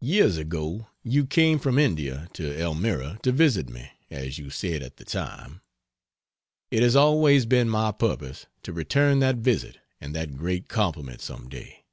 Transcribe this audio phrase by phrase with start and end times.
[0.00, 4.96] Years ago you came from India to Elmira to visit me, as you said at
[4.96, 5.60] the time.
[6.70, 11.50] It has always been my purpose to return that visit and that great compliment some
[11.50, 11.84] day.